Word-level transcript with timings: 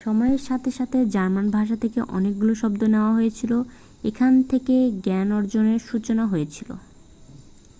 সময়ের 0.03 0.41
সাথে 0.47 0.69
সাথে 0.71 0.97
জার্মান 1.07 1.45
ভাষা 1.51 1.75
থেকে 1.75 1.99
অনেকগুলি 2.11 2.53
শব্দ 2.55 2.81
নেওয়া 2.93 3.11
হয়েছিল 3.13 3.51
এখান 4.03 4.33
থেকে 4.51 4.75
জ্ঞানার্জনের 5.03 5.79
সূচনা 5.89 6.23
হয়েছিল 6.25 6.69